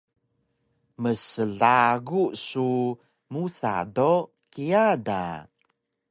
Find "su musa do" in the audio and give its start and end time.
2.45-4.11